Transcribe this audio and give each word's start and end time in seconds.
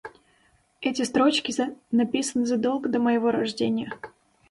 Эти 0.81 1.03
строчки 1.03 1.53
написаны 1.91 2.47
задолго 2.47 2.89
до 2.89 2.97
моего 2.97 3.29
рождения. 3.29 3.93